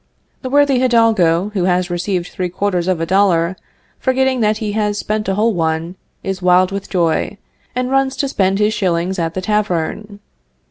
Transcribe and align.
The 0.41 0.49
worthy 0.49 0.79
Hidalgo, 0.79 1.49
who 1.53 1.65
has 1.65 1.91
received 1.91 2.25
three 2.29 2.49
quarters 2.49 2.87
of 2.87 2.99
a 2.99 3.05
dollar, 3.05 3.55
forgetting 3.99 4.39
that 4.39 4.57
he 4.57 4.71
has 4.71 4.97
spent 4.97 5.29
a 5.29 5.35
whole 5.35 5.53
one, 5.53 5.95
is 6.23 6.41
wild 6.41 6.71
with 6.71 6.89
joy, 6.89 7.37
and 7.75 7.91
runs 7.91 8.15
to 8.17 8.27
spend 8.27 8.57
his 8.57 8.73
shillings 8.73 9.19
at 9.19 9.35
the 9.35 9.41
tavern. 9.41 10.19